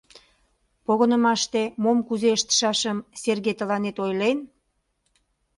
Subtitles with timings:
[0.85, 4.37] Погынымаште мом кузе ыштышашым Серге тыланет ойлен?